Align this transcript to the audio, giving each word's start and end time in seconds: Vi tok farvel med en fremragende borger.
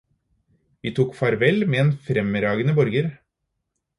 Vi 0.85 0.93
tok 0.99 1.11
farvel 1.19 1.67
med 1.73 1.83
en 1.83 1.93
fremragende 2.09 2.75
borger. 2.83 3.13